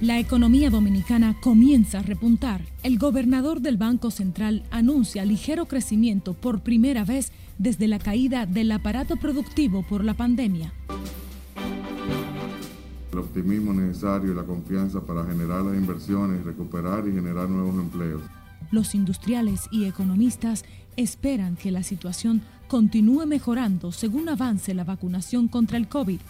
[0.00, 2.60] La economía dominicana comienza a repuntar.
[2.84, 8.70] El gobernador del Banco Central anuncia ligero crecimiento por primera vez desde la caída del
[8.70, 10.72] aparato productivo por la pandemia.
[13.10, 18.22] El optimismo necesario y la confianza para generar las inversiones, recuperar y generar nuevos empleos.
[18.70, 20.64] Los industriales y economistas
[20.96, 26.20] esperan que la situación continúe mejorando según avance la vacunación contra el COVID.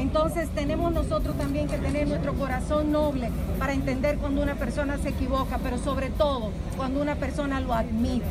[0.00, 3.28] Entonces tenemos nosotros también que tener nuestro corazón noble
[3.58, 8.24] para entender cuando una persona se equivoca, pero sobre todo cuando una persona lo admite.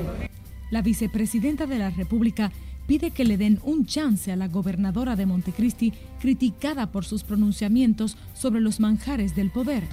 [0.72, 2.52] La vicepresidenta de la República
[2.88, 8.18] pide que le den un chance a la gobernadora de Montecristi, criticada por sus pronunciamientos
[8.34, 9.84] sobre los manjares del poder.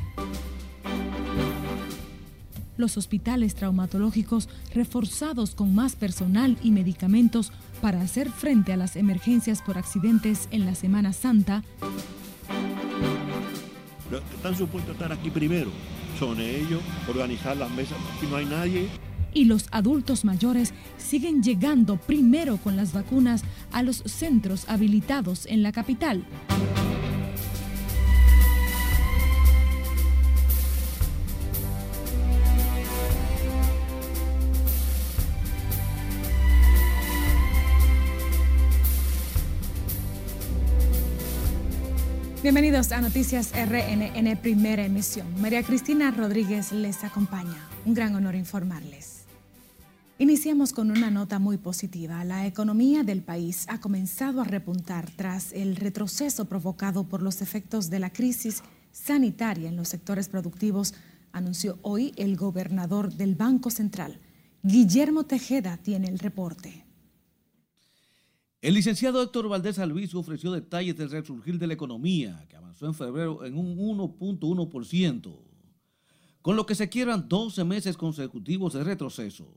[2.77, 9.63] Los hospitales traumatológicos reforzados con más personal y medicamentos para hacer frente a las emergencias
[9.63, 11.63] por accidentes en la Semana Santa.
[14.35, 15.71] Están supuestos a estar aquí primero.
[16.19, 17.99] Son ellos, organizar las mesas.
[18.17, 18.89] Aquí no hay nadie.
[19.35, 25.63] Y los adultos mayores siguen llegando primero con las vacunas a los centros habilitados en
[25.63, 26.25] la capital.
[42.47, 45.27] Bienvenidos a Noticias RNN Primera Emisión.
[45.41, 47.69] María Cristina Rodríguez les acompaña.
[47.85, 49.25] Un gran honor informarles.
[50.21, 52.23] Iniciamos con una nota muy positiva.
[52.23, 57.91] La economía del país ha comenzado a repuntar tras el retroceso provocado por los efectos
[57.91, 60.95] de la crisis sanitaria en los sectores productivos,
[61.33, 64.21] anunció hoy el gobernador del Banco Central.
[64.63, 66.86] Guillermo Tejeda tiene el reporte.
[68.67, 72.95] El licenciado Héctor Valdés Alviso ofreció detalles del resurgir de la economía, que avanzó en
[72.95, 75.39] febrero en un 1.1%,
[76.43, 79.55] con lo que se quieran 12 meses consecutivos de retroceso.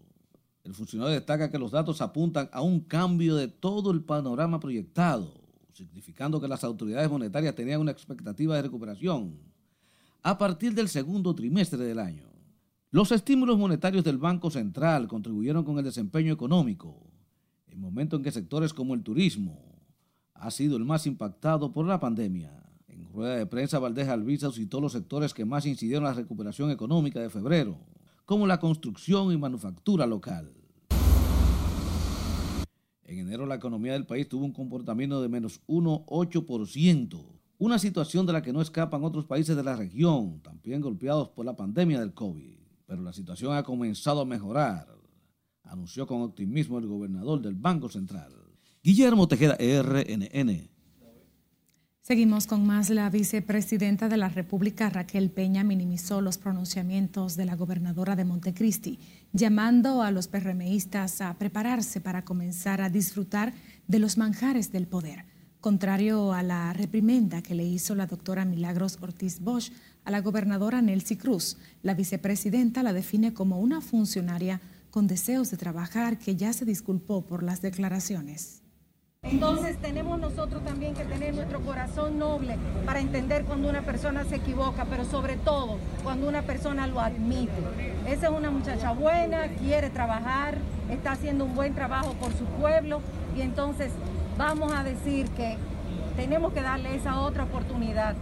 [0.63, 5.41] El funcionario destaca que los datos apuntan a un cambio de todo el panorama proyectado,
[5.73, 9.39] significando que las autoridades monetarias tenían una expectativa de recuperación
[10.21, 12.29] a partir del segundo trimestre del año.
[12.91, 17.08] Los estímulos monetarios del Banco Central contribuyeron con el desempeño económico,
[17.71, 19.69] en momento en que sectores como el turismo
[20.33, 22.51] ha sido el más impactado por la pandemia.
[22.87, 26.71] En rueda de prensa, Valdés Albiza citó los sectores que más incidieron en la recuperación
[26.71, 27.77] económica de febrero,
[28.25, 30.53] como la construcción y manufactura local.
[33.03, 37.25] En enero la economía del país tuvo un comportamiento de menos 1,8%,
[37.57, 41.45] una situación de la que no escapan otros países de la región, también golpeados por
[41.45, 42.57] la pandemia del COVID.
[42.85, 44.98] Pero la situación ha comenzado a mejorar
[45.69, 48.33] anunció con optimismo el gobernador del Banco Central.
[48.83, 50.69] Guillermo Tejeda, RNN.
[52.01, 52.89] Seguimos con más.
[52.89, 58.97] La vicepresidenta de la República, Raquel Peña, minimizó los pronunciamientos de la gobernadora de Montecristi,
[59.31, 63.53] llamando a los PRMistas a prepararse para comenzar a disfrutar
[63.87, 65.25] de los manjares del poder.
[65.61, 69.71] Contrario a la reprimenda que le hizo la doctora Milagros Ortiz Bosch
[70.03, 75.57] a la gobernadora Nelcy Cruz, la vicepresidenta la define como una funcionaria con deseos de
[75.57, 78.63] trabajar que ya se disculpó por las declaraciones.
[79.21, 84.37] Entonces tenemos nosotros también que tener nuestro corazón noble para entender cuando una persona se
[84.37, 87.51] equivoca, pero sobre todo cuando una persona lo admite.
[88.07, 90.57] Esa es una muchacha buena, quiere trabajar,
[90.89, 93.01] está haciendo un buen trabajo por su pueblo
[93.35, 93.91] y entonces
[94.37, 95.57] vamos a decir que
[96.15, 98.15] tenemos que darle esa otra oportunidad.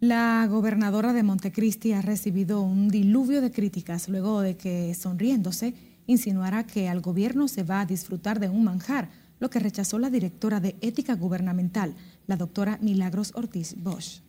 [0.00, 5.74] La gobernadora de Montecristi ha recibido un diluvio de críticas luego de que, sonriéndose,
[6.06, 9.10] insinuara que al gobierno se va a disfrutar de un manjar,
[9.40, 11.96] lo que rechazó la directora de Ética Gubernamental,
[12.28, 14.20] la doctora Milagros Ortiz Bosch.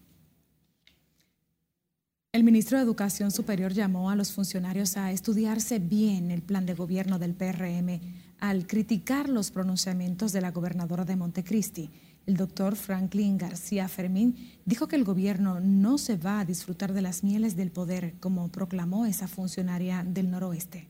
[2.31, 6.73] El ministro de Educación Superior llamó a los funcionarios a estudiarse bien el plan de
[6.73, 8.01] gobierno del PRM
[8.39, 11.91] al criticar los pronunciamientos de la gobernadora de Montecristi
[12.29, 17.01] el doctor Franklin García Fermín dijo que el gobierno no se va a disfrutar de
[17.01, 20.87] las mieles del poder, como proclamó esa funcionaria del noroeste.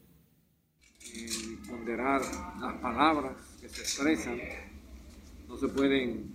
[1.01, 2.21] Y ponderar
[2.59, 4.37] las palabras que se expresan,
[5.47, 6.29] no se pueden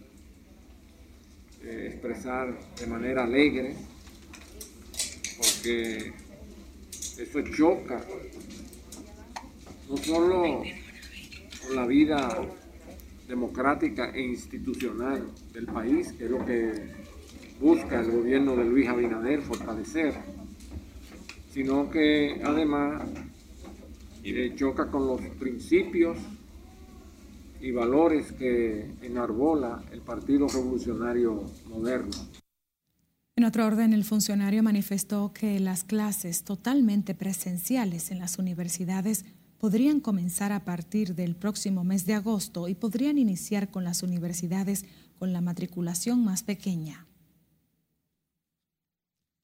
[1.63, 3.77] eh, expresar de manera alegre,
[5.37, 6.15] porque
[7.19, 8.03] eso choca
[9.87, 10.63] no solo
[11.63, 12.49] con la vida
[13.29, 15.23] democrática e institucional
[15.53, 16.73] del país, que es lo que
[17.61, 20.15] busca el gobierno de Luis Abinader fortalecer,
[21.51, 23.03] sino que además
[24.25, 26.19] eh, choca con los principios
[27.61, 32.11] y valores que enarbola el Partido Revolucionario Moderno.
[33.37, 39.25] En otro orden, el funcionario manifestó que las clases totalmente presenciales en las universidades
[39.65, 44.85] podrían comenzar a partir del próximo mes de agosto y podrían iniciar con las universidades
[45.19, 47.07] con la matriculación más pequeña.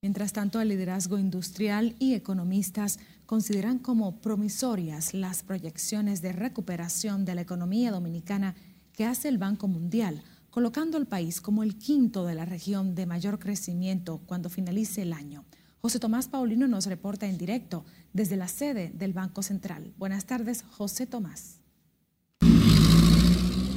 [0.02, 7.36] Mientras tanto, el liderazgo industrial y economistas consideran como promisorias las proyecciones de recuperación de
[7.36, 8.56] la economía dominicana
[8.92, 13.06] que hace el Banco Mundial colocando al país como el quinto de la región de
[13.06, 15.46] mayor crecimiento cuando finalice el año.
[15.82, 19.94] José Tomás Paulino nos reporta en directo desde la sede del Banco Central.
[19.96, 21.58] Buenas tardes, José Tomás.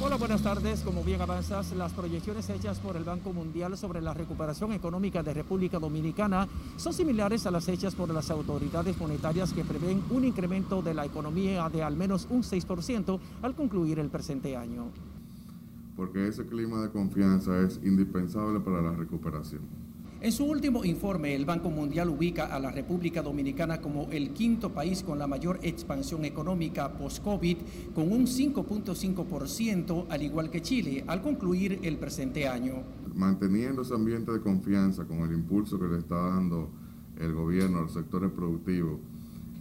[0.02, 0.80] Hola, buenas tardes.
[0.80, 5.32] Como bien avanzas, las proyecciones hechas por el Banco Mundial sobre la recuperación económica de
[5.32, 6.46] República Dominicana
[6.76, 11.06] son similares a las hechas por las autoridades monetarias que prevén un incremento de la
[11.06, 14.92] economía de al menos un 6% al concluir el presente año
[15.96, 19.83] porque ese clima de confianza es indispensable para la recuperación.
[20.24, 24.72] En su último informe, el Banco Mundial ubica a la República Dominicana como el quinto
[24.72, 27.58] país con la mayor expansión económica post-COVID,
[27.94, 32.84] con un 5.5%, al igual que Chile, al concluir el presente año.
[33.14, 36.70] Manteniendo ese ambiente de confianza con el impulso que le está dando
[37.20, 39.00] el gobierno a los sectores productivos,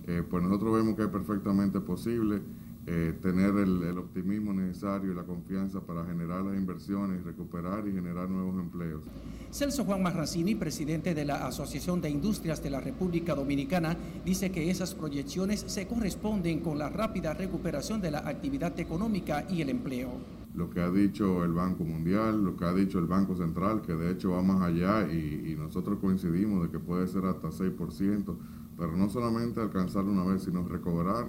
[0.08, 2.42] eh, pues nosotros vemos que es perfectamente posible
[2.86, 8.30] eh, tener el, optimismo necesario y la confianza para generar las inversiones, recuperar y generar
[8.30, 9.06] nuevos empleos.
[9.52, 13.96] Celso Juan Marrancini, presidente de la Asociación de Industrias de la República Dominicana,
[14.26, 19.62] dice que esas proyecciones se corresponden con la rápida recuperación de la actividad económica y
[19.62, 20.10] el empleo.
[20.54, 23.94] Lo que ha dicho el Banco Mundial, lo que ha dicho el Banco Central, que
[23.94, 28.36] de hecho va más allá y, y nosotros coincidimos de que puede ser hasta 6%,
[28.78, 31.28] pero no solamente alcanzar una vez, sino recobrar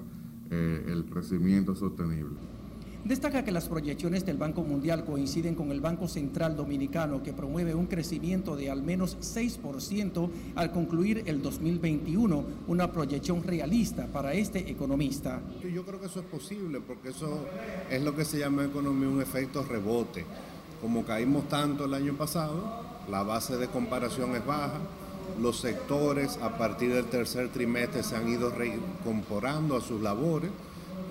[0.50, 2.36] eh, el crecimiento sostenible.
[3.04, 7.74] Destaca que las proyecciones del Banco Mundial coinciden con el Banco Central Dominicano, que promueve
[7.74, 14.70] un crecimiento de al menos 6% al concluir el 2021, una proyección realista para este
[14.70, 15.42] economista.
[15.62, 17.44] Yo creo que eso es posible, porque eso
[17.90, 20.24] es lo que se llama en economía un efecto rebote.
[20.80, 24.80] Como caímos tanto el año pasado, la base de comparación es baja,
[25.40, 30.50] los sectores a partir del tercer trimestre se han ido reincorporando a sus labores,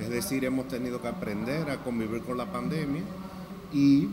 [0.01, 3.01] es decir, hemos tenido que aprender a convivir con la pandemia
[3.73, 4.07] y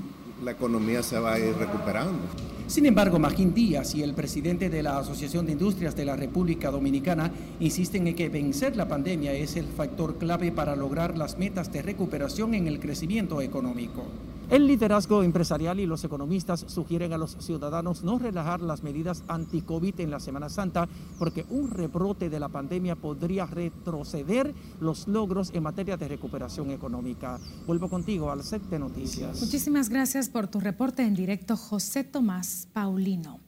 [0.44, 2.18] la economía se va a ir recuperando.
[2.66, 6.70] Sin embargo, Magín Díaz y el presidente de la Asociación de Industrias de la República
[6.70, 11.72] Dominicana insisten en que vencer la pandemia es el factor clave para lograr las metas
[11.72, 14.04] de recuperación en el crecimiento económico.
[14.50, 20.00] El liderazgo empresarial y los economistas sugieren a los ciudadanos no relajar las medidas anti-COVID
[20.00, 20.88] en la Semana Santa
[21.20, 27.38] porque un rebrote de la pandemia podría retroceder los logros en materia de recuperación económica.
[27.64, 29.40] Vuelvo contigo al set de noticias.
[29.40, 33.38] Muchísimas gracias por tu reporte en directo, José Tomás Paulino.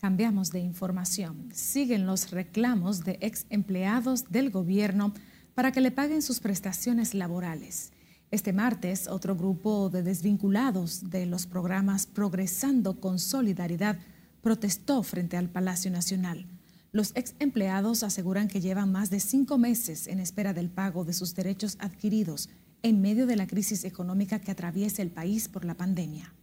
[0.00, 1.50] Cambiamos de información.
[1.52, 5.12] Siguen los reclamos de ex empleados del gobierno
[5.54, 7.92] para que le paguen sus prestaciones laborales.
[8.30, 13.98] Este martes, otro grupo de desvinculados de los programas Progresando con Solidaridad
[14.42, 16.46] protestó frente al Palacio Nacional.
[16.92, 21.14] Los ex empleados aseguran que llevan más de cinco meses en espera del pago de
[21.14, 22.50] sus derechos adquiridos
[22.82, 26.34] en medio de la crisis económica que atraviesa el país por la pandemia.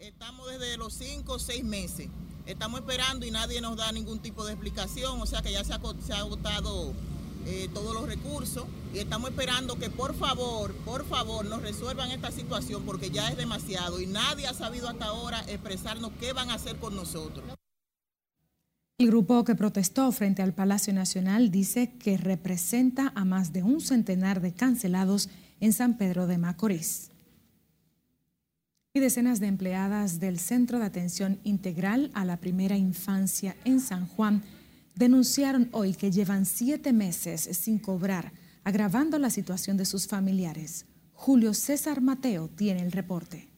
[0.00, 2.08] Estamos desde los cinco o seis meses.
[2.46, 5.74] Estamos esperando y nadie nos da ningún tipo de explicación, o sea que ya se
[5.74, 6.94] ha, se ha agotado
[7.46, 12.30] eh, todos los recursos y estamos esperando que por favor, por favor nos resuelvan esta
[12.30, 16.54] situación porque ya es demasiado y nadie ha sabido hasta ahora expresarnos qué van a
[16.54, 17.44] hacer con nosotros.
[18.96, 23.80] El grupo que protestó frente al Palacio Nacional dice que representa a más de un
[23.80, 25.28] centenar de cancelados
[25.60, 27.10] en San Pedro de Macorís.
[28.94, 34.06] Y decenas de empleadas del Centro de Atención Integral a la Primera Infancia en San
[34.06, 34.44] Juan
[34.94, 38.32] denunciaron hoy que llevan siete meses sin cobrar,
[38.62, 40.86] agravando la situación de sus familiares.
[41.12, 43.48] Julio César Mateo tiene el reporte.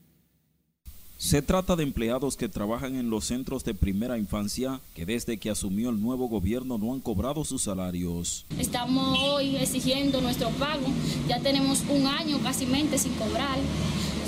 [1.18, 5.48] Se trata de empleados que trabajan en los centros de primera infancia que desde que
[5.48, 8.44] asumió el nuevo gobierno no han cobrado sus salarios.
[8.58, 10.86] Estamos hoy exigiendo nuestro pago,
[11.26, 13.58] ya tenemos un año casi mente sin cobrar.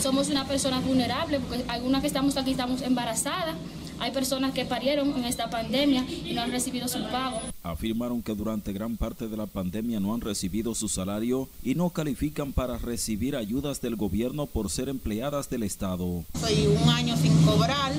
[0.00, 3.56] Somos una persona vulnerable porque algunas que estamos aquí estamos embarazadas
[4.00, 7.40] hay personas que parieron en esta pandemia y no han recibido su pago.
[7.62, 11.90] Afirmaron que durante gran parte de la pandemia no han recibido su salario y no
[11.90, 16.24] califican para recibir ayudas del gobierno por ser empleadas del Estado.
[16.40, 17.92] Soy un año sin cobrar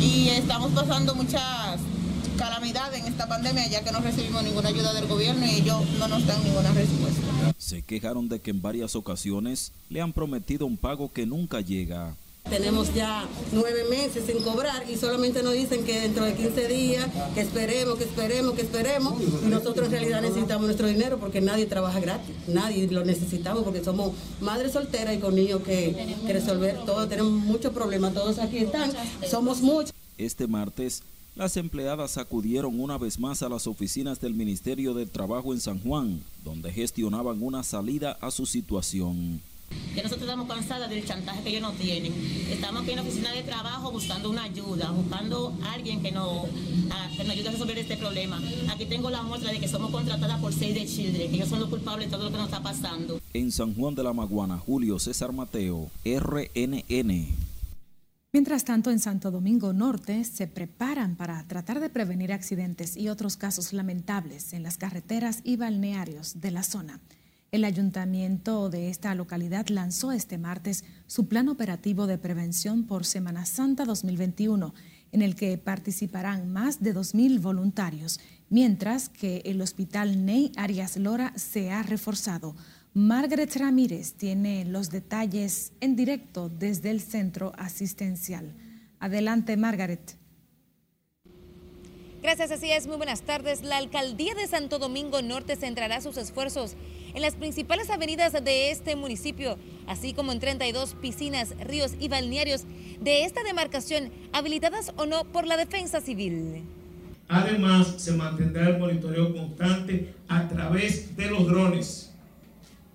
[0.00, 1.80] y estamos pasando muchas
[2.36, 5.82] calamidades calamidad en esta pandemia ya que no recibimos ninguna ayuda del gobierno y ellos
[5.98, 7.54] no nos dan ninguna respuesta.
[7.58, 12.16] Se quejaron de que en varias ocasiones le han prometido un pago que nunca llega.
[12.48, 17.06] Tenemos ya nueve meses sin cobrar y solamente nos dicen que dentro de 15 días,
[17.34, 19.14] que esperemos, que esperemos, que esperemos.
[19.44, 23.82] Y nosotros en realidad necesitamos nuestro dinero porque nadie trabaja gratis, nadie lo necesitamos porque
[23.82, 27.08] somos madres solteras y con niños que, que resolver todo.
[27.08, 28.92] Tenemos muchos problemas, todos aquí están,
[29.28, 29.94] somos muchos.
[30.18, 31.02] Este martes,
[31.36, 35.80] las empleadas acudieron una vez más a las oficinas del Ministerio del Trabajo en San
[35.80, 39.40] Juan, donde gestionaban una salida a su situación.
[39.94, 42.12] Ya nosotros estamos cansadas del chantaje que ellos nos tienen.
[42.50, 46.46] Estamos aquí en la oficina de trabajo buscando una ayuda, buscando a alguien que nos,
[46.90, 48.40] a, que nos ayude a resolver este problema.
[48.70, 51.60] Aquí tengo la muestra de que somos contratadas por Save the Children, que ellos son
[51.60, 53.20] los culpables de todo lo que nos está pasando.
[53.32, 57.28] En San Juan de la Maguana, Julio César Mateo, RNN.
[58.32, 63.36] Mientras tanto, en Santo Domingo Norte se preparan para tratar de prevenir accidentes y otros
[63.36, 66.98] casos lamentables en las carreteras y balnearios de la zona.
[67.54, 73.46] El ayuntamiento de esta localidad lanzó este martes su plan operativo de prevención por Semana
[73.46, 74.74] Santa 2021,
[75.12, 78.18] en el que participarán más de 2.000 voluntarios,
[78.50, 82.56] mientras que el hospital Ney Arias Lora se ha reforzado.
[82.92, 88.52] Margaret Ramírez tiene los detalles en directo desde el centro asistencial.
[88.98, 90.16] Adelante, Margaret.
[92.24, 92.86] Gracias, así es.
[92.86, 93.62] Muy buenas tardes.
[93.62, 96.74] La alcaldía de Santo Domingo Norte centrará sus esfuerzos
[97.12, 102.64] en las principales avenidas de este municipio, así como en 32 piscinas, ríos y balnearios
[102.98, 106.62] de esta demarcación, habilitadas o no por la defensa civil.
[107.28, 112.14] Además, se mantendrá el monitoreo constante a través de los drones,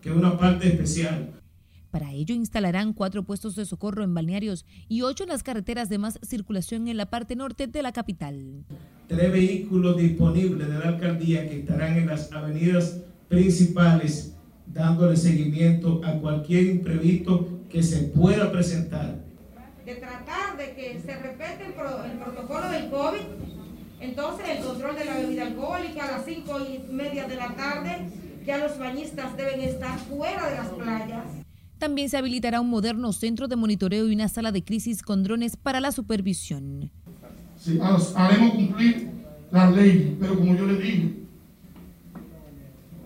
[0.01, 1.38] que es una parte especial.
[1.91, 5.97] Para ello instalarán cuatro puestos de socorro en balnearios y ocho en las carreteras de
[5.97, 8.63] más circulación en la parte norte de la capital.
[9.07, 14.35] Tres vehículos disponibles de la alcaldía que estarán en las avenidas principales
[14.67, 19.15] dándole seguimiento a cualquier imprevisto que se pueda presentar.
[19.85, 21.73] De tratar de que se respete el,
[22.19, 23.21] protocolo del COVID,
[23.99, 28.09] entonces el control de la bebida alcohólica a las cinco y media de la tarde,
[28.45, 31.48] ya los bañistas deben estar fuera de las playas.
[31.79, 35.55] También se habilitará un moderno centro de monitoreo y una sala de crisis con drones
[35.55, 36.91] para la supervisión.
[37.57, 37.79] Sí,
[38.15, 39.09] haremos cumplir
[39.49, 41.13] la ley, pero como yo le dije,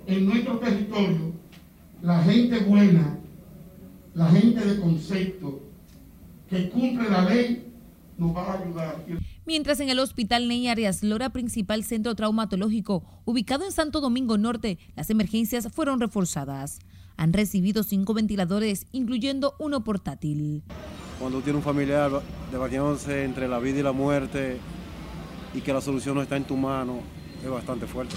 [0.08, 1.34] en nuestro territorio,
[2.02, 3.20] la gente buena,
[4.16, 5.62] la gente de concepto,
[6.50, 7.72] que cumple la ley,
[8.18, 9.06] nos va a ayudar.
[9.46, 14.80] Mientras en el Hospital Ney Arias Lora, principal centro traumatológico, ubicado en Santo Domingo Norte,
[14.96, 16.80] las emergencias fueron reforzadas.
[17.18, 20.64] Han recibido cinco ventiladores, incluyendo uno portátil.
[21.20, 22.12] Cuando tiene un familiar
[22.52, 24.58] debatiéndose entre la vida y la muerte
[25.54, 27.00] y que la solución no está en tu mano,
[27.44, 28.16] es bastante fuerte.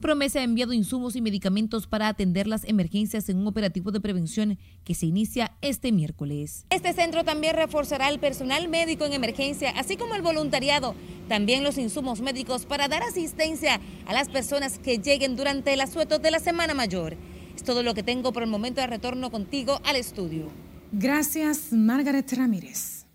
[0.00, 4.58] Promesa ha enviado insumos y medicamentos para atender las emergencias en un operativo de prevención
[4.82, 6.64] que se inicia este miércoles.
[6.70, 10.94] Este centro también reforzará el personal médico en emergencia, así como el voluntariado,
[11.28, 16.18] también los insumos médicos para dar asistencia a las personas que lleguen durante el asueto
[16.18, 17.18] de la Semana Mayor.
[17.64, 20.48] Todo lo que tengo por el momento de retorno contigo al estudio.
[20.92, 23.06] Gracias, Margaret Ramírez.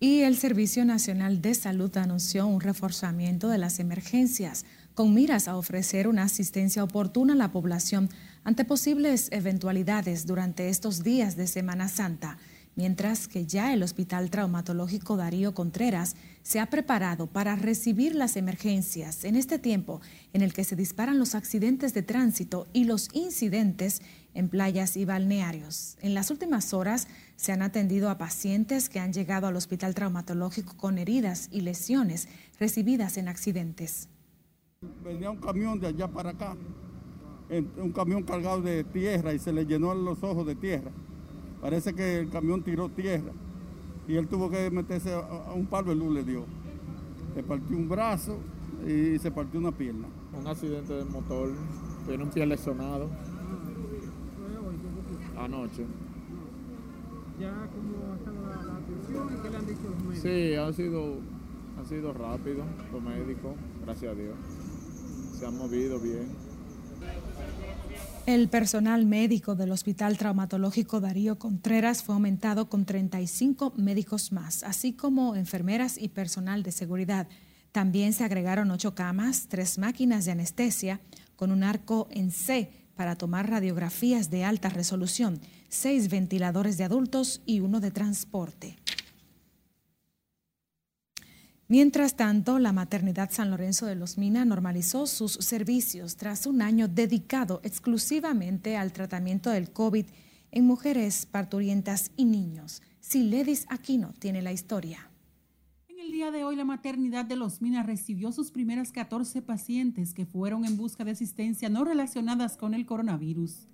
[0.00, 5.56] Y el Servicio Nacional de Salud anunció un reforzamiento de las emergencias con miras a
[5.56, 8.08] ofrecer una asistencia oportuna a la población
[8.42, 12.38] ante posibles eventualidades durante estos días de Semana Santa,
[12.78, 19.24] mientras que ya el Hospital Traumatológico Darío Contreras se ha preparado para recibir las emergencias
[19.24, 20.00] en este tiempo
[20.32, 24.00] en el que se disparan los accidentes de tránsito y los incidentes
[24.32, 25.96] en playas y balnearios.
[26.02, 30.76] En las últimas horas se han atendido a pacientes que han llegado al Hospital Traumatológico
[30.76, 32.28] con heridas y lesiones
[32.60, 34.08] recibidas en accidentes.
[35.02, 36.56] Venía un camión de allá para acá,
[37.50, 40.92] un camión cargado de tierra y se le llenó los ojos de tierra.
[41.60, 43.32] Parece que el camión tiró tierra
[44.06, 46.44] y él tuvo que meterse a un palo de luz, le dio.
[47.34, 48.38] Se partió un brazo
[48.86, 50.06] y se partió una pierna.
[50.38, 51.50] Un accidente de motor,
[52.06, 53.08] tiene un pie lesionado
[55.36, 55.84] anoche.
[57.38, 60.22] ¿Ya cómo ha estado la, atención y qué le han dicho los médicos?
[60.22, 61.14] Sí, ha sido,
[61.80, 63.52] ha sido rápido los médicos,
[63.84, 64.34] gracias a Dios
[65.38, 66.26] se han movido bien.
[68.28, 74.92] El personal médico del Hospital Traumatológico Darío Contreras fue aumentado con 35 médicos más, así
[74.92, 77.26] como enfermeras y personal de seguridad.
[77.72, 81.00] También se agregaron ocho camas, tres máquinas de anestesia
[81.36, 85.40] con un arco en C para tomar radiografías de alta resolución,
[85.70, 88.76] seis ventiladores de adultos y uno de transporte.
[91.70, 96.88] Mientras tanto, la maternidad San Lorenzo de los Mina normalizó sus servicios tras un año
[96.88, 100.06] dedicado exclusivamente al tratamiento del COVID
[100.50, 102.80] en mujeres parturientas y niños.
[103.00, 105.10] Siledis Aquino tiene la historia.
[105.88, 110.14] En el día de hoy, la maternidad de Los Minas recibió sus primeras 14 pacientes
[110.14, 113.68] que fueron en busca de asistencia no relacionadas con el coronavirus.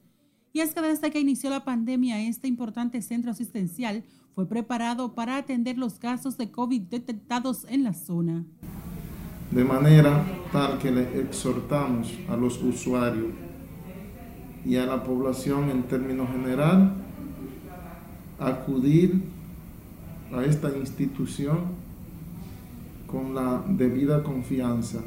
[0.56, 4.04] Y es que desde que inició la pandemia, este importante centro asistencial
[4.36, 8.44] fue preparado para atender los casos de COVID detectados en la zona.
[9.50, 13.32] De manera tal que le exhortamos a los usuarios
[14.64, 16.94] y a la población en términos general
[18.38, 19.22] a acudir
[20.32, 21.58] a esta institución
[23.08, 25.00] con la debida confianza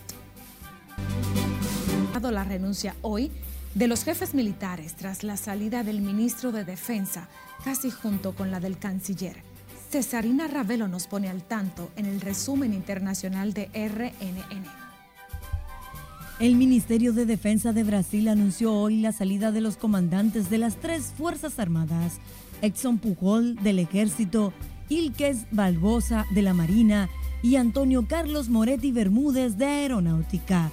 [2.31, 3.31] La renuncia hoy
[3.75, 7.29] de los jefes militares tras la salida del ministro de Defensa,
[7.63, 9.45] casi junto con la del canciller.
[9.91, 14.86] Cesarina Ravelo nos pone al tanto en el resumen internacional de RNN.
[16.39, 20.77] El Ministerio de Defensa de Brasil anunció hoy la salida de los comandantes de las
[20.77, 22.19] tres Fuerzas Armadas,
[22.61, 24.53] Exxon Pujol del Ejército,
[24.91, 27.09] Ilques Balbosa de la Marina
[27.43, 30.71] y Antonio Carlos Moretti Bermúdez de Aeronáutica.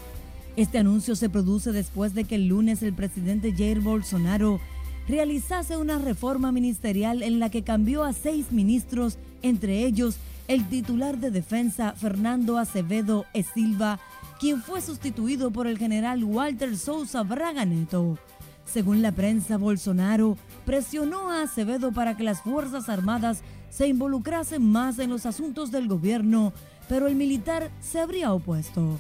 [0.57, 4.59] Este anuncio se produce después de que el lunes el presidente Jair Bolsonaro
[5.07, 10.17] realizase una reforma ministerial en la que cambió a seis ministros, entre ellos
[10.49, 13.43] el titular de defensa Fernando Acevedo E.
[13.43, 14.01] Silva,
[14.43, 18.17] quien fue sustituido por el general Walter Sousa Braga Neto.
[18.65, 24.99] Según la prensa, Bolsonaro presionó a Acevedo para que las Fuerzas Armadas se involucrasen más
[24.99, 26.51] en los asuntos del gobierno,
[26.89, 28.99] pero el militar se habría opuesto.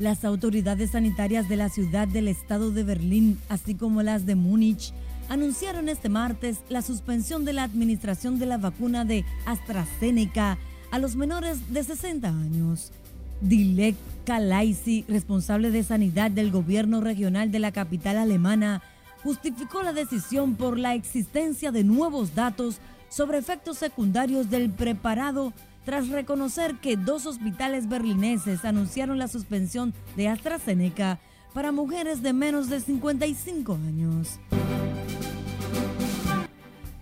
[0.00, 4.92] Las autoridades sanitarias de la ciudad del estado de Berlín, así como las de Múnich,
[5.28, 10.58] anunciaron este martes la suspensión de la administración de la vacuna de AstraZeneca
[10.90, 12.92] a los menores de 60 años.
[13.40, 18.82] Dilek Kalaisi, responsable de sanidad del gobierno regional de la capital alemana,
[19.22, 25.52] justificó la decisión por la existencia de nuevos datos sobre efectos secundarios del preparado
[25.84, 31.20] tras reconocer que dos hospitales berlineses anunciaron la suspensión de AstraZeneca
[31.54, 34.40] para mujeres de menos de 55 años.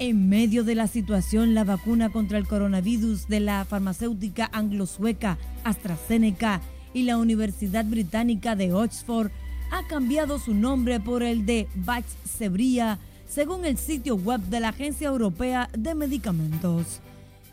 [0.07, 6.61] En medio de la situación, la vacuna contra el coronavirus de la farmacéutica anglo-sueca AstraZeneca
[6.93, 9.31] y la Universidad Británica de Oxford
[9.71, 15.09] ha cambiado su nombre por el de Vaxzevria, según el sitio web de la Agencia
[15.09, 17.01] Europea de Medicamentos.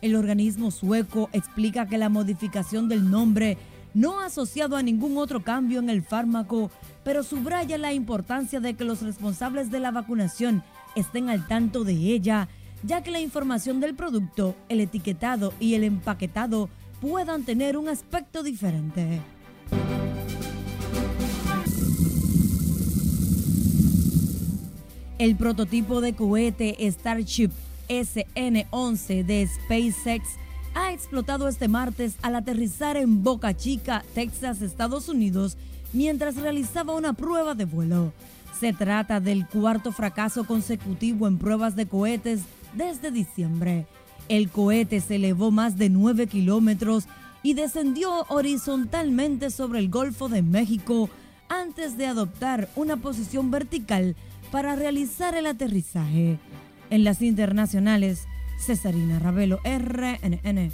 [0.02, 3.56] El organismo sueco explica que la modificación del nombre
[3.94, 6.70] no ha asociado a ningún otro cambio en el fármaco,
[7.02, 10.62] pero subraya la importancia de que los responsables de la vacunación
[10.94, 12.48] estén al tanto de ella,
[12.82, 16.68] ya que la información del producto, el etiquetado y el empaquetado
[17.00, 19.20] puedan tener un aspecto diferente.
[25.18, 27.50] El prototipo de cohete Starship
[27.88, 30.28] SN-11 de SpaceX
[30.74, 35.56] ha explotado este martes al aterrizar en Boca Chica, Texas, Estados Unidos,
[35.92, 38.12] mientras realizaba una prueba de vuelo.
[38.62, 42.42] Se trata del cuarto fracaso consecutivo en pruebas de cohetes
[42.74, 43.88] desde diciembre.
[44.28, 47.08] El cohete se elevó más de 9 kilómetros
[47.42, 51.10] y descendió horizontalmente sobre el Golfo de México
[51.48, 54.14] antes de adoptar una posición vertical
[54.52, 56.38] para realizar el aterrizaje.
[56.88, 58.28] En las internacionales,
[58.64, 60.70] Cesarina Ravelo, RNN.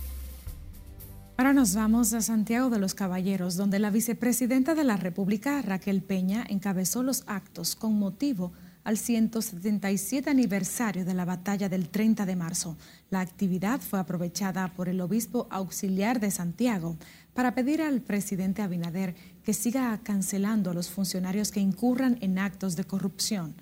[1.40, 6.02] Ahora nos vamos a Santiago de los Caballeros, donde la vicepresidenta de la República, Raquel
[6.02, 8.50] Peña, encabezó los actos con motivo
[8.82, 12.76] al 177 aniversario de la batalla del 30 de marzo.
[13.08, 16.96] La actividad fue aprovechada por el obispo auxiliar de Santiago
[17.34, 22.74] para pedir al presidente Abinader que siga cancelando a los funcionarios que incurran en actos
[22.74, 23.54] de corrupción.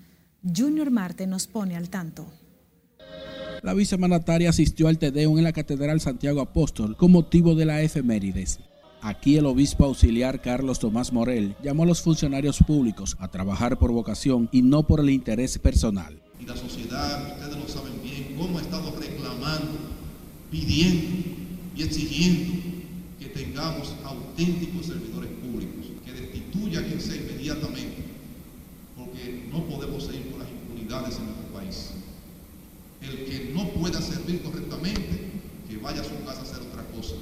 [0.43, 2.25] Junior Marte nos pone al tanto.
[3.63, 8.59] La vicemanataria asistió al Tedeum en la Catedral Santiago Apóstol con motivo de la efemérides.
[9.01, 13.91] Aquí el obispo auxiliar Carlos Tomás Morel llamó a los funcionarios públicos a trabajar por
[13.91, 16.19] vocación y no por el interés personal.
[16.39, 19.71] Y la sociedad, ustedes lo saben bien, cómo ha estado reclamando,
[20.51, 21.05] pidiendo
[21.75, 22.53] y exigiendo
[23.19, 28.03] que tengamos auténticos servidores públicos, que destituyan ese inmediatamente,
[28.95, 31.96] porque no podemos seguir con las impunidades en nuestro país.
[33.07, 35.31] El que no pueda servir correctamente,
[35.69, 37.15] que vaya a su casa a hacer otra cosa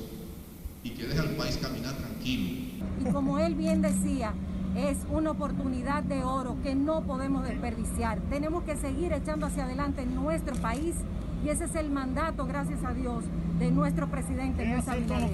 [0.84, 2.84] y que deje al país caminar tranquilo.
[3.00, 4.34] Y como él bien decía,
[4.76, 8.20] es una oportunidad de oro que no podemos desperdiciar.
[8.30, 10.96] Tenemos que seguir echando hacia adelante nuestro país
[11.46, 13.24] y ese es el mandato, gracias a Dios,
[13.60, 15.32] de nuestro presidente Luis Abinader.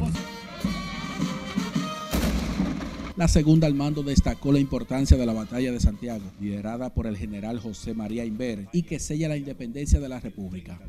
[3.21, 7.15] La segunda al mando destacó la importancia de la batalla de Santiago, liderada por el
[7.15, 10.79] general José María Inver, y que sella la independencia de la República.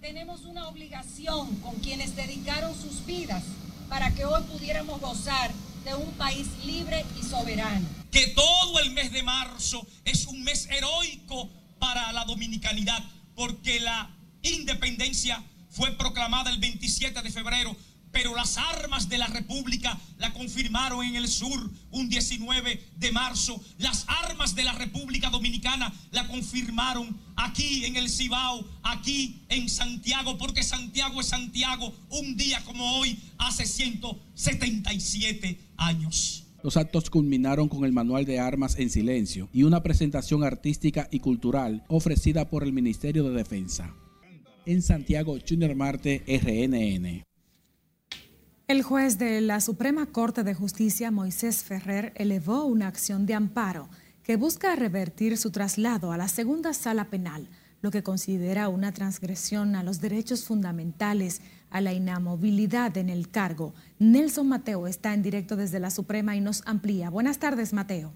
[0.00, 3.42] Tenemos una obligación con quienes dedicaron sus vidas
[3.88, 5.50] para que hoy pudiéramos gozar
[5.84, 7.84] de un país libre y soberano.
[8.12, 11.48] Que todo el mes de marzo es un mes heroico
[11.80, 13.02] para la dominicanidad,
[13.34, 14.08] porque la
[14.42, 17.74] independencia fue proclamada el 27 de febrero
[18.12, 23.60] pero las armas de la República la confirmaron en el sur un 19 de marzo.
[23.78, 30.38] Las armas de la República Dominicana la confirmaron aquí en el Cibao, aquí en Santiago,
[30.38, 36.44] porque Santiago es Santiago un día como hoy, hace 177 años.
[36.62, 41.20] Los actos culminaron con el manual de armas en silencio y una presentación artística y
[41.20, 43.94] cultural ofrecida por el Ministerio de Defensa.
[44.66, 47.29] En Santiago, Junior Marte, RNN.
[48.70, 53.88] El juez de la Suprema Corte de Justicia, Moisés Ferrer, elevó una acción de amparo
[54.22, 57.48] que busca revertir su traslado a la segunda sala penal,
[57.82, 63.74] lo que considera una transgresión a los derechos fundamentales, a la inamovilidad en el cargo.
[63.98, 67.10] Nelson Mateo está en directo desde la Suprema y nos amplía.
[67.10, 68.12] Buenas tardes, Mateo.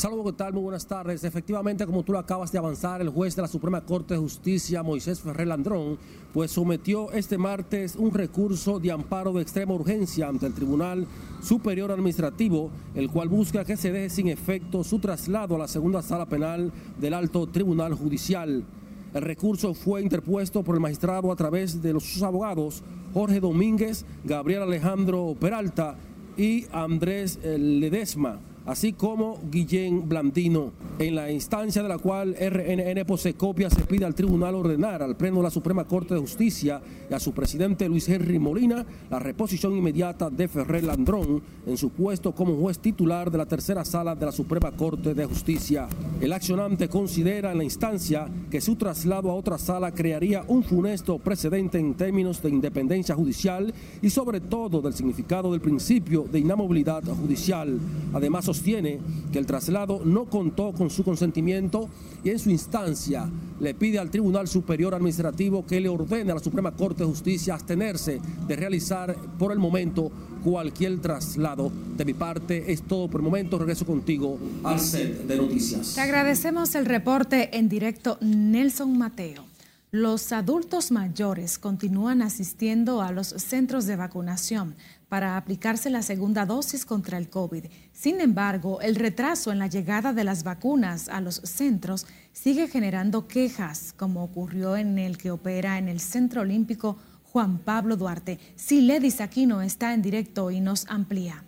[0.00, 0.54] Saludos, ¿qué tal?
[0.54, 1.24] Muy buenas tardes.
[1.24, 4.82] Efectivamente, como tú lo acabas de avanzar, el juez de la Suprema Corte de Justicia,
[4.82, 5.98] Moisés Ferrer Landrón,
[6.32, 11.06] pues sometió este martes un recurso de amparo de extrema urgencia ante el Tribunal
[11.42, 16.00] Superior Administrativo, el cual busca que se deje sin efecto su traslado a la segunda
[16.00, 18.64] sala penal del Alto Tribunal Judicial.
[19.12, 22.82] El recurso fue interpuesto por el magistrado a través de sus abogados
[23.12, 25.98] Jorge Domínguez, Gabriel Alejandro Peralta
[26.38, 33.34] y Andrés Ledesma así como Guillén Blandino, en la instancia de la cual RNN posee
[33.34, 36.80] copia se pide al tribunal ordenar al Pleno de la Suprema Corte de Justicia
[37.10, 41.90] y a su presidente Luis Henry Molina la reposición inmediata de Ferrer Landrón en su
[41.90, 45.88] puesto como juez titular de la tercera sala de la Suprema Corte de Justicia.
[46.20, 51.18] El accionante considera en la instancia que su traslado a otra sala crearía un funesto
[51.18, 57.02] precedente en términos de independencia judicial y sobre todo del significado del principio de inamovilidad
[57.02, 57.76] judicial.
[58.12, 59.00] Además, sostiene
[59.32, 61.88] que el traslado no contó con su consentimiento
[62.22, 63.26] y en su instancia
[63.58, 67.54] le pide al Tribunal Superior Administrativo que le ordene a la Suprema Corte de Justicia
[67.54, 70.12] abstenerse de realizar por el momento
[70.44, 71.72] cualquier traslado.
[71.96, 73.58] De mi parte es todo por el momento.
[73.58, 75.94] Regreso contigo al set de noticias.
[75.94, 79.46] Te agradecemos el reporte en directo, Nelson Mateo.
[79.90, 84.76] Los adultos mayores continúan asistiendo a los centros de vacunación
[85.10, 87.64] para aplicarse la segunda dosis contra el COVID.
[87.92, 93.26] Sin embargo, el retraso en la llegada de las vacunas a los centros sigue generando
[93.26, 98.38] quejas, como ocurrió en el que opera en el Centro Olímpico Juan Pablo Duarte.
[98.54, 101.42] Siledis Aquino está en directo y nos amplía.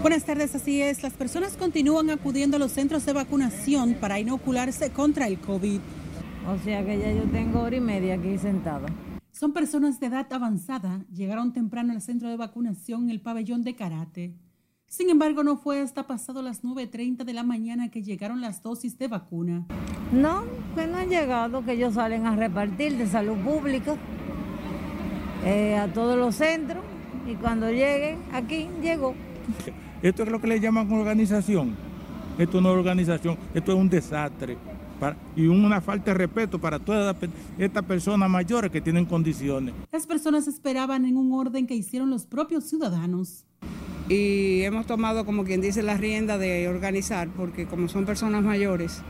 [0.00, 1.02] Buenas tardes, así es.
[1.02, 5.78] Las personas continúan acudiendo a los centros de vacunación para inocularse contra el COVID.
[6.48, 8.86] O sea que ya yo tengo hora y media aquí sentada.
[9.32, 11.04] Son personas de edad avanzada.
[11.12, 14.34] Llegaron temprano al centro de vacunación en el pabellón de karate.
[14.86, 18.98] Sin embargo, no fue hasta pasado las 9.30 de la mañana que llegaron las dosis
[18.98, 19.66] de vacuna.
[20.12, 20.42] No,
[20.74, 23.94] que no han llegado, que ellos salen a repartir de salud pública
[25.44, 26.82] eh, a todos los centros
[27.24, 29.14] y cuando lleguen aquí, llegó.
[30.02, 31.76] Esto es lo que le llaman organización.
[32.36, 34.58] Esto no es organización, esto es un desastre
[35.36, 37.16] y una falta de respeto para todas
[37.58, 39.74] estas personas mayores que tienen condiciones.
[39.92, 43.44] Las personas esperaban en un orden que hicieron los propios ciudadanos.
[44.08, 49.02] Y hemos tomado, como quien dice, la rienda de organizar, porque como son personas mayores,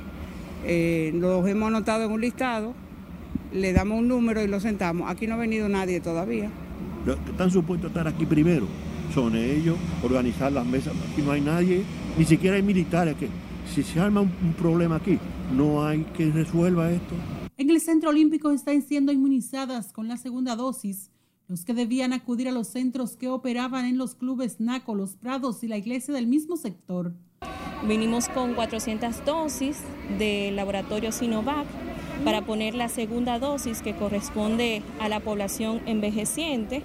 [0.67, 2.75] eh, los hemos anotado en un listado,
[3.53, 5.11] le damos un número y lo sentamos.
[5.11, 6.51] Aquí no ha venido nadie todavía.
[7.31, 8.67] Están supuestos a estar aquí primero.
[9.15, 10.93] Son ellos, organizar las mesas.
[11.11, 11.83] Aquí no hay nadie,
[12.19, 13.29] ni siquiera hay militares que
[13.71, 15.19] si se arma un problema aquí,
[15.57, 17.15] no hay que resuelva esto.
[17.57, 21.11] En el Centro Olímpico están siendo inmunizadas con la segunda dosis
[21.51, 25.65] los que debían acudir a los centros que operaban en los clubes NACO, Los Prados
[25.65, 27.13] y la iglesia del mismo sector.
[27.89, 29.79] Vinimos con 400 dosis
[30.17, 31.67] del laboratorio Sinovac
[32.25, 36.85] para poner la segunda dosis que corresponde a la población envejeciente.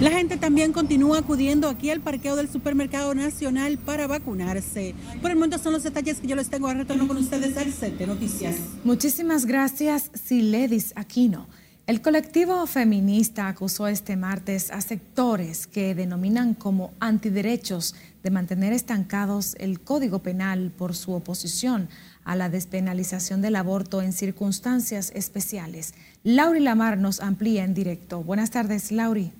[0.00, 4.94] La gente también continúa acudiendo aquí al parqueo del Supermercado Nacional para vacunarse.
[5.22, 7.72] Por el momento son los detalles que yo les tengo a retorno con ustedes al
[7.72, 8.56] set de noticias.
[8.82, 11.46] Muchísimas gracias, Siledis Aquino.
[11.86, 19.54] El colectivo feminista acusó este martes a sectores que denominan como antiderechos de mantener estancados
[19.60, 21.88] el Código Penal por su oposición
[22.24, 25.94] a la despenalización del aborto en circunstancias especiales.
[26.24, 28.22] Lauri Lamar nos amplía en directo.
[28.22, 29.32] Buenas tardes, Lauri.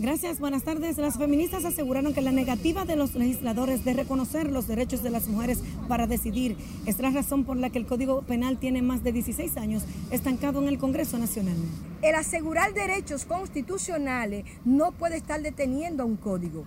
[0.00, 0.96] Gracias, buenas tardes.
[0.96, 5.26] Las feministas aseguraron que la negativa de los legisladores de reconocer los derechos de las
[5.26, 5.58] mujeres
[5.88, 6.56] para decidir
[6.86, 9.82] es la razón por la que el Código Penal tiene más de 16 años
[10.12, 11.56] estancado en el Congreso Nacional.
[12.00, 16.64] El asegurar derechos constitucionales no puede estar deteniendo a un código.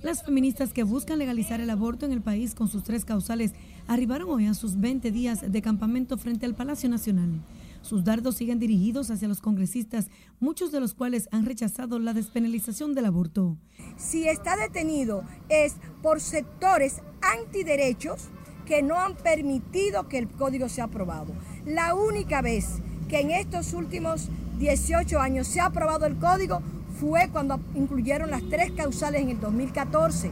[0.00, 3.54] Las feministas que buscan legalizar el aborto en el país con sus tres causales
[3.88, 7.40] arribaron hoy a sus 20 días de campamento frente al Palacio Nacional.
[7.88, 10.08] Sus dardos siguen dirigidos hacia los congresistas,
[10.40, 13.56] muchos de los cuales han rechazado la despenalización del aborto.
[13.96, 18.28] Si está detenido es por sectores antiderechos
[18.66, 21.32] que no han permitido que el código sea aprobado.
[21.64, 22.66] La única vez
[23.08, 26.60] que en estos últimos 18 años se ha aprobado el código
[27.00, 30.30] fue cuando incluyeron las tres causales en el 2014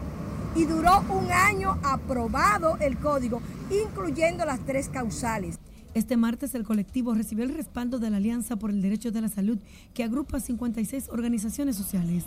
[0.57, 3.41] y duró un año aprobado el código,
[3.71, 5.59] incluyendo las tres causales.
[5.97, 9.31] Este martes el colectivo recibió el respaldo de la Alianza por el Derecho de la
[9.31, 9.57] Salud,
[9.95, 12.25] que agrupa 56 organizaciones sociales.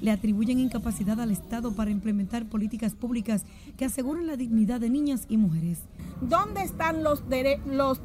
[0.00, 3.44] Le atribuyen incapacidad al Estado para implementar políticas públicas
[3.76, 5.80] que aseguren la dignidad de niñas y mujeres.
[6.20, 7.24] ¿Dónde están los,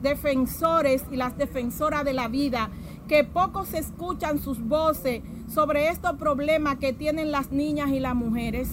[0.02, 2.72] defensores y las defensoras de la vida?
[3.08, 8.68] Que pocos escuchan sus voces sobre estos problemas que tienen las niñas y las mujeres.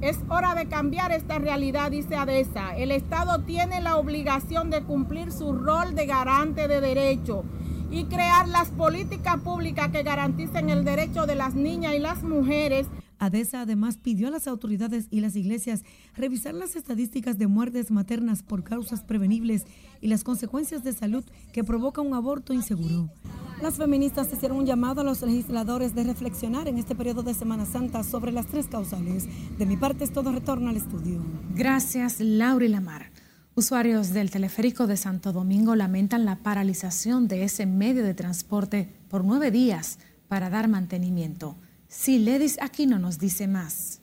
[0.00, 2.74] Es hora de cambiar esta realidad, dice ADESA.
[2.78, 7.44] El Estado tiene la obligación de cumplir su rol de garante de derecho
[7.90, 12.86] y crear las políticas públicas que garanticen el derecho de las niñas y las mujeres.
[13.20, 15.84] ADESA además pidió a las autoridades y las iglesias
[16.16, 19.66] revisar las estadísticas de muertes maternas por causas prevenibles
[20.00, 23.10] y las consecuencias de salud que provoca un aborto inseguro.
[23.62, 27.66] Las feministas hicieron un llamado a los legisladores de reflexionar en este periodo de Semana
[27.66, 29.28] Santa sobre las tres causales.
[29.58, 31.22] De mi parte es todo retorno al estudio.
[31.54, 33.10] Gracias, Laura Lamar.
[33.54, 39.26] Usuarios del teleférico de Santo Domingo lamentan la paralización de ese medio de transporte por
[39.26, 41.56] nueve días para dar mantenimiento.
[41.92, 44.00] Si Ledis no nos dice más.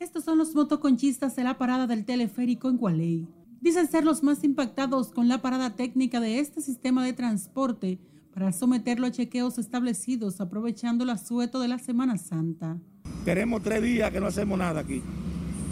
[0.00, 3.28] Estos son los motoconchistas de la parada del teleférico en Gualey
[3.60, 8.00] dicen ser los más impactados con la parada técnica de este sistema de transporte
[8.34, 12.76] para someterlo a chequeos establecidos aprovechando el asueto de la Semana Santa.
[13.24, 15.02] Tenemos tres días que no hacemos nada aquí.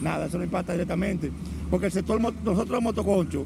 [0.00, 1.32] Nada, eso no impacta directamente.
[1.68, 3.44] Porque el sector, nosotros los motoconchos,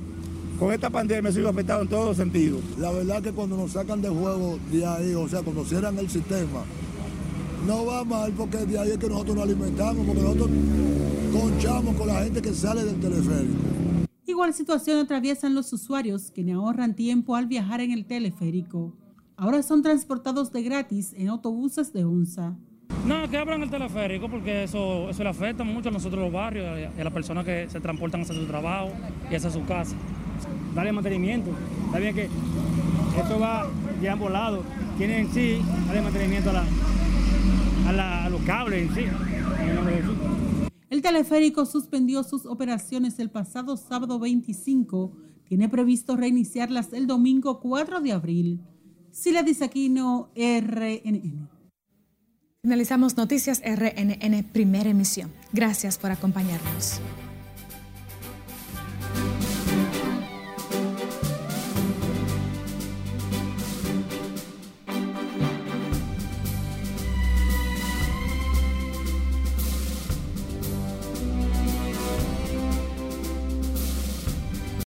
[0.61, 2.61] con esta pandemia se ha afectado en todos los sentidos.
[2.79, 6.11] La verdad que cuando nos sacan de juego de ahí, o sea, cuando cierran el
[6.11, 6.65] sistema,
[7.67, 10.51] no va mal porque de ahí es que nosotros nos alimentamos, porque nosotros
[11.33, 13.59] conchamos con la gente que sale del teleférico.
[14.27, 18.95] Igual situación atraviesan los usuarios que ahorran tiempo al viajar en el teleférico.
[19.39, 22.55] Ahora son transportados de gratis en autobuses de onza.
[23.07, 26.67] No, que abran el teleférico porque eso, eso le afecta mucho a nosotros los barrios
[26.79, 28.91] y a las personas que se transportan hacia su trabajo
[29.31, 29.97] y hacia su casa.
[30.75, 31.51] Darle mantenimiento.
[31.87, 32.29] Está bien que
[33.19, 33.69] esto va
[34.01, 34.65] de ambos lados.
[34.97, 39.01] Tienen en sí, darle mantenimiento a, la, a, los cables en sí.
[39.01, 40.05] En el
[40.91, 45.13] El teleférico suspendió sus operaciones el pasado sábado 25.
[45.45, 48.61] Tiene previsto reiniciarlas el domingo 4 de abril.
[49.11, 51.49] Sila Disaquino, RNN.
[52.63, 55.33] Finalizamos Noticias RNN, primera emisión.
[55.53, 57.01] Gracias por acompañarnos.